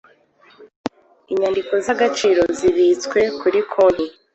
inyandiko 1.31 1.73
z 1.85 1.87
agaciro 1.95 2.41
zibitswe 2.57 3.19
kuri 3.39 3.59
konti 3.71 4.05